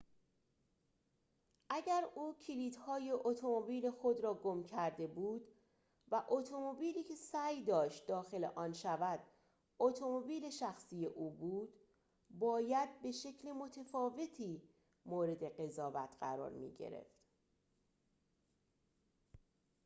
[1.69, 5.47] اگر او کلیدهای اتومبیل خود را گم کرده بود
[6.11, 9.19] و اتومبیلی که سعی داشت داخل آن شود
[9.79, 11.73] اتومبیل شخصی او بود
[12.29, 14.61] باید به شکل متفاوتی
[15.05, 17.21] مورد قضاوت قرار می‌گرفت